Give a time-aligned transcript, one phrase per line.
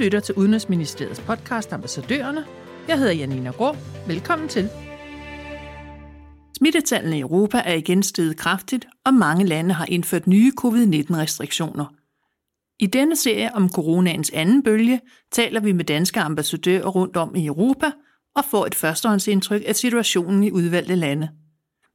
[0.00, 2.44] lytter til Udenrigsministeriets podcast Ambassadørerne.
[2.88, 3.76] Jeg hedder Janina Grå.
[4.06, 4.68] Velkommen til.
[6.56, 11.84] Smittetallene i Europa er igen steget kraftigt, og mange lande har indført nye covid-19-restriktioner.
[12.78, 15.00] I denne serie om coronaens anden bølge
[15.32, 17.90] taler vi med danske ambassadører rundt om i Europa
[18.36, 21.28] og får et førstehåndsindtryk af situationen i udvalgte lande.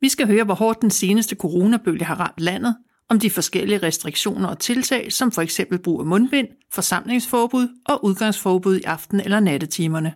[0.00, 2.76] Vi skal høre, hvor hårdt den seneste coronabølge har ramt landet,
[3.10, 8.76] om de forskellige restriktioner og tiltag, som for eksempel brug af mundbind, forsamlingsforbud og udgangsforbud
[8.76, 10.14] i aften- eller nattetimerne.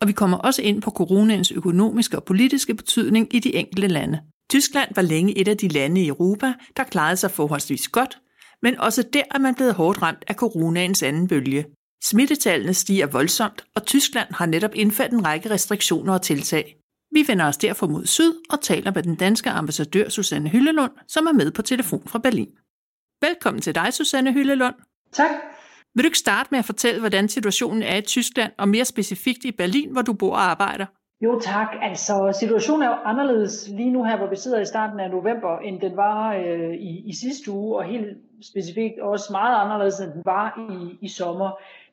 [0.00, 4.20] Og vi kommer også ind på coronaens økonomiske og politiske betydning i de enkelte lande.
[4.50, 8.18] Tyskland var længe et af de lande i Europa, der klarede sig forholdsvis godt,
[8.62, 11.64] men også der er man blevet hårdt ramt af coronaens anden bølge.
[12.04, 16.76] Smittetallene stiger voldsomt, og Tyskland har netop indført en række restriktioner og tiltag.
[17.18, 21.26] Vi vender os derfor mod syd og taler med den danske ambassadør Susanne Hyllelund, som
[21.26, 22.50] er med på telefon fra Berlin.
[23.26, 24.74] Velkommen til dig, Susanne Hyllelund.
[25.12, 25.30] Tak.
[25.94, 29.44] Vil du ikke starte med at fortælle, hvordan situationen er i Tyskland, og mere specifikt
[29.44, 30.86] i Berlin, hvor du bor og arbejder?
[31.24, 31.68] Jo tak.
[31.82, 35.58] Altså, situationen er jo anderledes lige nu her, hvor vi sidder i starten af november,
[35.58, 40.12] end den var øh, i, i sidste uge, og helt specifikt også meget anderledes, end
[40.12, 41.50] den var i, i sommer.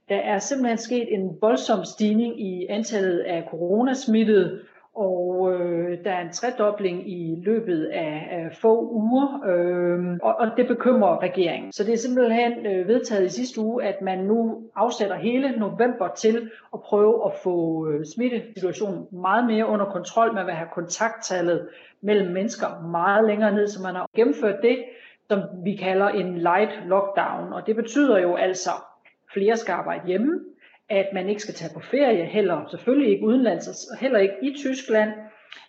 [0.09, 4.59] Der er simpelthen sket en voldsom stigning i antallet af coronasmittede,
[4.95, 10.47] og øh, der er en tredobling i løbet af, af få uger, øh, og, og
[10.57, 11.71] det bekymrer regeringen.
[11.71, 16.07] Så det er simpelthen øh, vedtaget i sidste uge, at man nu afsætter hele november
[16.17, 20.33] til at prøve at få øh, smittesituationen meget mere under kontrol.
[20.33, 21.67] Man vil have kontakttallet
[22.01, 24.77] mellem mennesker meget længere ned, så man har gennemført det,
[25.29, 27.53] som vi kalder en light lockdown.
[27.53, 28.69] Og det betyder jo altså,
[29.05, 30.39] at flere skal arbejde hjemme,
[30.89, 34.55] at man ikke skal tage på ferie, heller selvfølgelig ikke udenlands, og heller ikke i
[34.57, 35.11] Tyskland,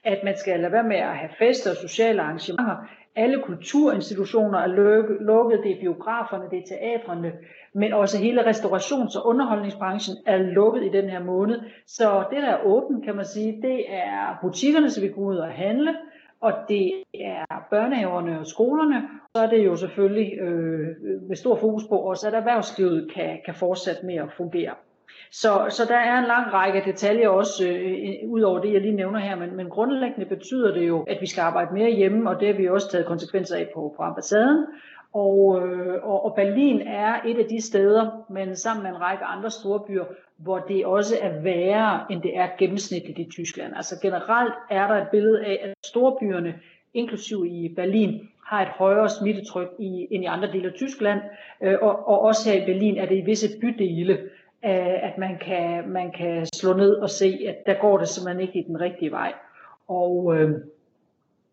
[0.05, 2.77] at man skal lade være med at have fester og sociale arrangementer.
[3.17, 4.67] Alle kulturinstitutioner er
[5.21, 7.33] lukket, det er biograferne, det er teatrene,
[7.75, 11.61] men også hele restaurations- og underholdningsbranchen er lukket i den her måned.
[11.87, 15.37] Så det, der er åbent, kan man sige, det er butikkerne, så vi går ud
[15.37, 15.97] og handle,
[16.41, 19.09] og det er børnehaverne og skolerne.
[19.37, 20.89] Så er det jo selvfølgelig øh,
[21.29, 24.75] med stor fokus på også, at erhvervslivet kan, kan fortsætte med at fungere.
[25.31, 28.97] Så, så der er en lang række detaljer også, øh, ud over det, jeg lige
[28.97, 32.41] nævner her, men, men grundlæggende betyder det jo, at vi skal arbejde mere hjemme, og
[32.41, 34.67] det har vi også taget konsekvenser af på, på ambassaden.
[35.15, 39.25] Og, øh, og, og Berlin er et af de steder, men sammen med en række
[39.25, 40.05] andre store byer,
[40.37, 43.73] hvor det også er værre, end det er gennemsnitligt i Tyskland.
[43.77, 46.55] Altså generelt er der et billede af, at storbyerne,
[46.95, 51.21] inklusiv i Berlin, har et højere smittetryk i, end i andre dele af Tyskland,
[51.63, 54.19] øh, og, og også her i Berlin er det i visse bydele,
[54.67, 58.49] Øh, at man kan, man kan slå ned og se, at der går det simpelthen
[58.49, 59.33] ikke i den rigtige vej.
[59.89, 60.51] Og øh,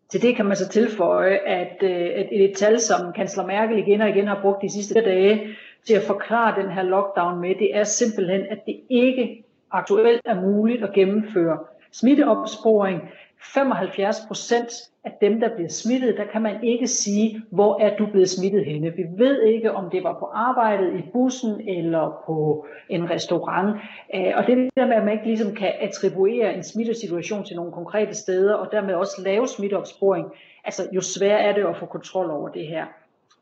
[0.08, 4.00] til det kan man så tilføje, at, øh, at et tal, som kansler Merkel igen
[4.00, 5.48] og igen har brugt de sidste dage
[5.86, 10.40] til at forklare den her lockdown med, det er simpelthen, at det ikke aktuelt er
[10.40, 11.58] muligt at gennemføre
[11.92, 13.00] smitteopsporing.
[13.42, 14.70] 75 procent
[15.04, 18.64] af dem, der bliver smittet, der kan man ikke sige, hvor er du blevet smittet
[18.64, 18.92] henne.
[18.96, 23.76] Vi ved ikke, om det var på arbejdet, i bussen eller på en restaurant.
[24.14, 27.72] Øh, og det der med, at man ikke ligesom kan attribuere en smittesituation til nogle
[27.72, 30.26] konkrete steder, og dermed også lave smitteopsporing,
[30.64, 32.84] altså jo sværere er det at få kontrol over det her.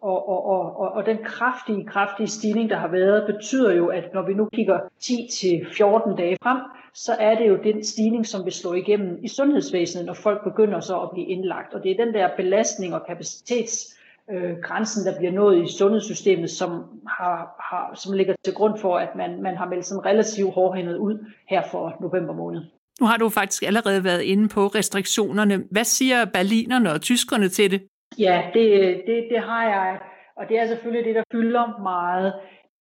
[0.03, 4.05] Og, og, og, og, og den kraftige, kraftige stigning, der har været, betyder jo, at
[4.15, 6.59] når vi nu kigger 10-14 dage frem,
[6.95, 10.81] så er det jo den stigning, som vil slå igennem i sundhedsvæsenet, når folk begynder
[10.81, 11.75] så at blive indlagt.
[11.75, 13.99] Og det er den der belastning og kapacitets
[14.31, 16.71] øh, grænsen, der bliver nået i sundhedssystemet, som,
[17.09, 17.37] har,
[17.71, 21.27] har, som ligger til grund for, at man, man har meldt sådan relativt hårdhændet ud
[21.49, 22.63] her for november måned.
[23.01, 25.65] Nu har du faktisk allerede været inde på restriktionerne.
[25.71, 27.83] Hvad siger berlinerne og tyskerne til det?
[28.19, 29.99] Ja, det, det, det har jeg,
[30.37, 32.35] og det er selvfølgelig det, der fylder meget.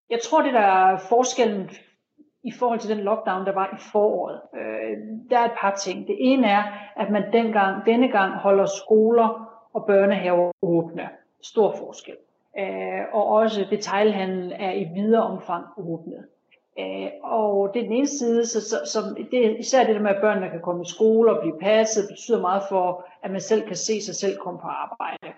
[0.10, 1.70] Jeg tror, det der er forskellen
[2.44, 4.42] i forhold til den lockdown, der var i foråret.
[4.56, 4.98] Øh,
[5.30, 6.08] der er et par ting.
[6.08, 6.64] Det ene er,
[6.96, 11.10] at man dengang, denne gang holder skoler og børnehaver åbne.
[11.44, 12.16] Stor forskel.
[12.60, 16.26] Øh, og også detailhandlen er i videre omfang åbnet.
[16.80, 19.00] Øh, og det er den ene side, så, så, så
[19.32, 22.42] det, især det der med, at børnene kan komme i skole og blive passet, betyder
[22.42, 25.38] meget for, at man selv kan se sig selv komme på arbejde.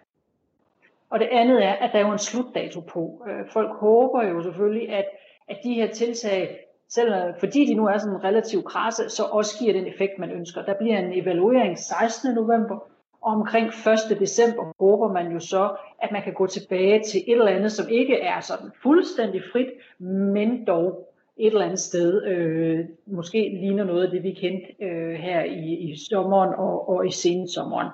[1.10, 3.26] Og det andet er, at der er jo en slutdato på.
[3.30, 5.06] Øh, folk håber jo selvfølgelig, at,
[5.50, 6.60] at de her tiltag,
[6.90, 10.32] selv øh, fordi de nu er sådan relativt krasse, så også giver den effekt, man
[10.32, 10.66] ønsker.
[10.66, 12.34] Der bliver en evaluering 16.
[12.34, 12.76] november,
[13.22, 14.20] og omkring 1.
[14.20, 17.90] december håber man jo så, at man kan gå tilbage til et eller andet, som
[17.90, 19.70] ikke er sådan fuldstændig frit,
[20.00, 25.14] men dog et eller andet sted øh, måske ligner noget af det, vi kendte øh,
[25.14, 27.88] her i, i sommeren og, og i sensommeren.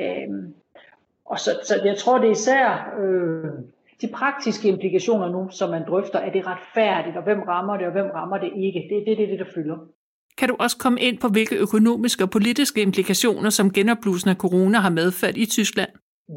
[0.00, 0.52] Øh,
[1.24, 3.50] og så, så jeg tror, det er især øh,
[4.00, 7.92] de praktiske implikationer nu, som man drøfter, er det retfærdigt, og hvem rammer det, og
[7.92, 8.86] hvem rammer det ikke.
[8.90, 9.76] Det er det, det, det, der fylder.
[10.38, 14.78] Kan du også komme ind på, hvilke økonomiske og politiske implikationer, som genopblusen af corona
[14.78, 15.90] har medført i Tyskland?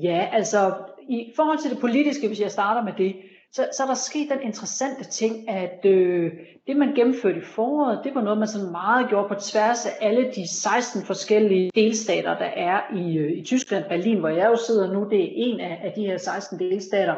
[0.04, 0.74] Ja, altså
[1.10, 3.16] i forhold til det politiske, hvis jeg starter med det,
[3.56, 6.32] så, så er der sket den interessante ting, at øh,
[6.68, 9.92] det man gennemførte i foråret, det var noget, man sådan meget gjorde på tværs af
[10.02, 13.86] alle de 16 forskellige delstater, der er i, øh, i Tyskland.
[13.90, 17.16] Berlin, hvor jeg jo sidder nu, det er en af, af de her 16 delstater.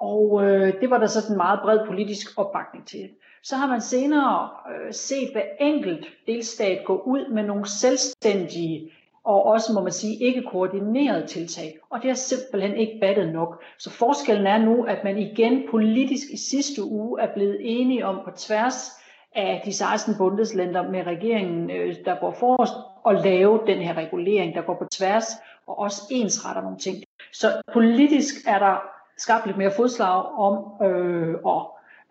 [0.00, 3.08] Og øh, det var der sådan en meget bred politisk opbakning til.
[3.42, 8.90] Så har man senere øh, set hver enkelt delstat gå ud med nogle selvstændige
[9.24, 11.78] og også, må man sige, ikke koordineret tiltag.
[11.90, 13.62] Og det har simpelthen ikke battet nok.
[13.78, 18.20] Så forskellen er nu, at man igen politisk i sidste uge er blevet enige om
[18.24, 18.90] på tværs
[19.34, 22.72] af de 16 bundeslænder med regeringen, øh, der går forrest,
[23.08, 25.26] at lave den her regulering, der går på tværs
[25.66, 26.96] og også ensretter nogle ting.
[27.32, 28.82] Så politisk er der
[29.18, 31.62] skabt lidt mere fodslag om øh, at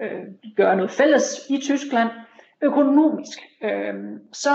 [0.02, 0.22] øh,
[0.56, 2.10] gøre noget fælles i Tyskland.
[2.62, 3.94] Økonomisk, øh,
[4.34, 4.50] så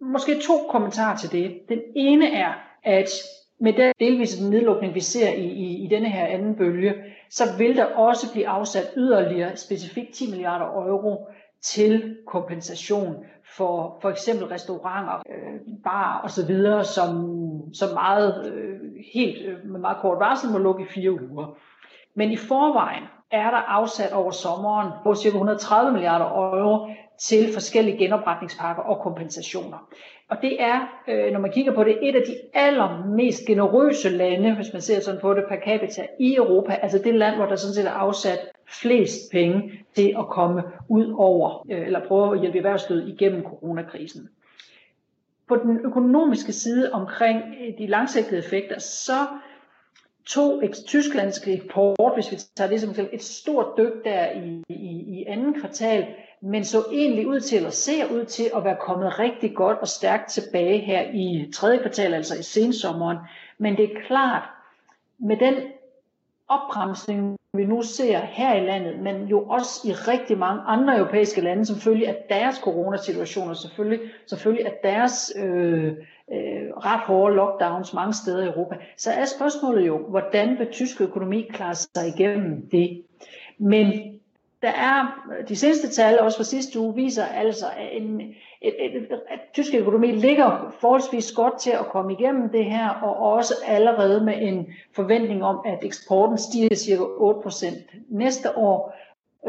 [0.00, 1.60] Måske to kommentarer til det.
[1.68, 2.52] Den ene er,
[2.84, 3.08] at
[3.60, 6.94] med den delvise nedlukning, vi ser i, i, i denne her anden bølge,
[7.30, 11.28] så vil der også blive afsat yderligere specifikt 10 milliarder euro
[11.62, 13.24] til kompensation
[13.56, 18.80] for for eksempel restauranter, øh, bar og så videre, som, som meget, øh,
[19.14, 21.56] helt øh, med meget kort varsel må lukke i fire uger.
[22.14, 25.28] Men i forvejen er der afsat over sommeren på ca.
[25.28, 26.88] 130 milliarder euro
[27.18, 29.88] til forskellige genopretningspakker og kompensationer.
[30.28, 34.54] Og det er, øh, når man kigger på det, et af de allermest generøse lande,
[34.54, 36.72] hvis man ser sådan på det per capita, i Europa.
[36.72, 41.14] Altså det land, hvor der sådan set er afsat flest penge til at komme ud
[41.18, 44.28] over, øh, eller prøve at hjælpe erhvervslivet igennem coronakrisen.
[45.48, 47.42] På den økonomiske side omkring
[47.78, 49.26] de langsigtede effekter, så
[50.26, 55.24] to tysklandske eksport, hvis vi tager det som et stort dyk der i, i, i
[55.28, 56.06] anden kvartal,
[56.42, 59.88] men så egentlig ud til, eller ser ud til at være kommet rigtig godt og
[59.88, 63.18] stærkt tilbage her i tredje kvartal, altså i sensommeren.
[63.58, 64.42] Men det er klart,
[65.18, 65.54] med den
[66.50, 71.40] opbremsning, vi nu ser her i landet, men jo også i rigtig mange andre europæiske
[71.40, 75.86] lande, som følge af deres coronasituationer, selvfølgelig, selvfølgelig af deres øh,
[76.32, 81.00] øh, ret hårde lockdowns mange steder i Europa, så er spørgsmålet jo, hvordan vil tysk
[81.00, 83.02] økonomi klare sig igennem det?
[83.58, 84.19] Men
[84.62, 88.20] der er, de seneste tal, også fra sidste uge, viser altså, at, en,
[88.62, 93.16] et, et, at tysk økonomi ligger forholdsvis godt til at komme igennem det her, og
[93.16, 94.66] også allerede med en
[94.96, 98.94] forventning om, at eksporten stiger cirka 8% næste år,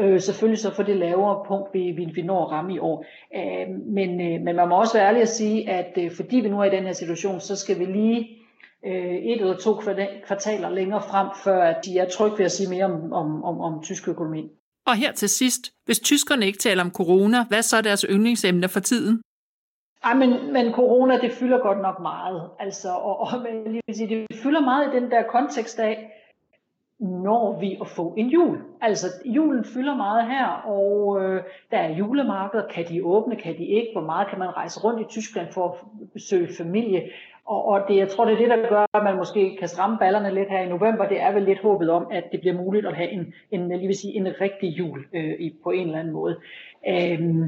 [0.00, 3.04] øh, selvfølgelig så for det lavere punkt, vi, vi, vi når at ramme i år.
[3.36, 6.48] Øh, men, øh, men man må også være ærlig at sige, at øh, fordi vi
[6.48, 8.28] nu er i den her situation, så skal vi lige
[8.86, 9.74] øh, et eller to
[10.26, 13.60] kvartaler længere frem, før at de er trygge ved at sige mere om, om, om,
[13.60, 14.50] om tysk økonomi.
[14.86, 18.68] Og her til sidst, hvis tyskerne ikke taler om corona, hvad så er deres yndlingsemne
[18.68, 19.22] for tiden?
[20.04, 22.50] Ej, men, men corona, det fylder godt nok meget.
[22.58, 26.10] Altså, og, og men, lige vil sige, det fylder meget i den der kontekst af,
[27.00, 28.58] når vi at få en jul.
[28.80, 32.68] Altså, julen fylder meget her, og øh, der er julemarkeder.
[32.68, 33.88] Kan de åbne, kan de ikke?
[33.92, 35.74] Hvor meget kan man rejse rundt i Tyskland for at
[36.12, 37.02] besøge familie?
[37.52, 39.98] Og, og det, jeg tror, det er det, der gør, at man måske kan stramme
[39.98, 41.08] ballerne lidt her i november.
[41.08, 43.86] Det er vel lidt håbet om, at det bliver muligt at have en, en, lige
[43.86, 46.36] vil sige, en rigtig jul øh, på en eller anden måde.
[46.88, 47.42] Øhm,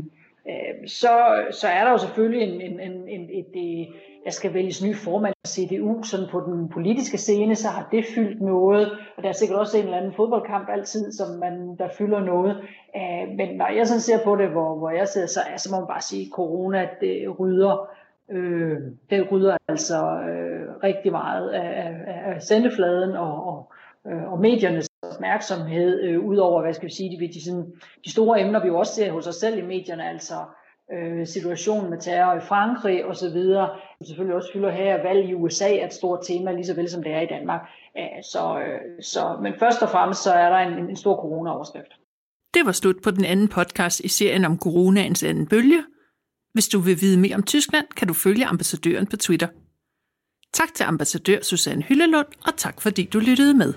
[0.48, 1.12] øh, så,
[1.50, 3.88] så er der jo selvfølgelig en, en, en, en, et, et,
[4.24, 8.04] der skal vælges ny formand for CDU, sådan på den politiske scene, så har det
[8.14, 11.88] fyldt noget, og der er sikkert også en eller anden fodboldkamp altid, som man, der
[11.98, 12.56] fylder noget.
[12.96, 15.78] Øh, men når jeg sådan ser på det, hvor, hvor jeg sidder, så, så må
[15.80, 17.90] man bare sige, at corona det rydder
[18.30, 18.78] Øh,
[19.10, 19.96] det rydder altså
[20.30, 23.72] øh, rigtig meget af, af, af sendefladen og, og,
[24.06, 27.72] øh, og mediernes opmærksomhed, øh, udover, hvad skal vi sige, de, de, sådan,
[28.04, 30.34] de store emner, vi jo også ser hos os selv i medierne, altså
[30.92, 35.28] øh, situationen med terror i Frankrig og så videre, som selvfølgelig også fylder her, valg
[35.28, 37.60] i USA er et stort tema, lige så vel som det er i Danmark.
[37.96, 41.92] Æh, så, øh, så, men først og fremmest så er der en, en stor corona-overskrift.
[42.54, 45.82] Det var slut på den anden podcast i serien om coronaens anden bølge,
[46.54, 49.48] hvis du vil vide mere om Tyskland, kan du følge ambassadøren på Twitter.
[50.52, 53.74] Tak til ambassadør Susanne Hyllelund, og tak fordi du lyttede med.